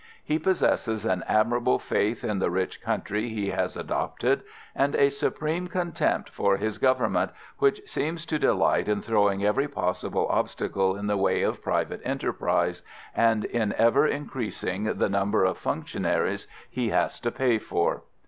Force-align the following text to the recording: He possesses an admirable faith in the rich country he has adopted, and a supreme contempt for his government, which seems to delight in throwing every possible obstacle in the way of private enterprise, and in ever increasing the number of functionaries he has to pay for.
He 0.23 0.39
possesses 0.39 1.05
an 1.05 1.23
admirable 1.27 1.77
faith 1.77 2.23
in 2.23 2.39
the 2.39 2.49
rich 2.49 2.81
country 2.81 3.29
he 3.29 3.51
has 3.51 3.77
adopted, 3.77 4.41
and 4.73 4.95
a 4.95 5.09
supreme 5.11 5.67
contempt 5.67 6.27
for 6.31 6.57
his 6.57 6.79
government, 6.79 7.29
which 7.59 7.87
seems 7.87 8.25
to 8.25 8.39
delight 8.39 8.87
in 8.87 9.03
throwing 9.03 9.45
every 9.45 9.67
possible 9.67 10.27
obstacle 10.29 10.95
in 10.97 11.05
the 11.05 11.17
way 11.17 11.43
of 11.43 11.61
private 11.61 12.01
enterprise, 12.03 12.81
and 13.15 13.45
in 13.45 13.73
ever 13.73 14.07
increasing 14.07 14.85
the 14.97 15.07
number 15.07 15.43
of 15.45 15.59
functionaries 15.59 16.47
he 16.67 16.89
has 16.89 17.19
to 17.19 17.29
pay 17.29 17.59
for. 17.59 18.01